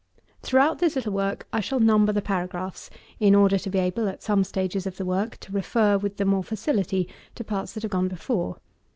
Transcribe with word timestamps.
1. 0.15 0.25
Throughout 0.41 0.79
this 0.79 0.95
little 0.95 1.13
work, 1.13 1.47
I 1.53 1.59
shall 1.59 1.79
number 1.79 2.11
the 2.11 2.23
Paragraphs, 2.23 2.89
in 3.19 3.35
order 3.35 3.59
to 3.59 3.69
be 3.69 3.77
able, 3.77 4.07
at 4.07 4.23
some 4.23 4.43
stages 4.43 4.87
of 4.87 4.97
the 4.97 5.05
work, 5.05 5.37
to 5.41 5.51
refer, 5.51 5.95
with 5.95 6.17
the 6.17 6.25
more 6.25 6.43
facility, 6.43 7.07
to 7.35 7.43
parts 7.43 7.73
that 7.73 7.83
have 7.83 7.91
gone 7.91 8.07
before. 8.07 8.55